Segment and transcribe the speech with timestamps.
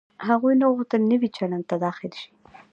[0.27, 2.29] هغوی نه غوښتل نوي چلند ته داخل شي.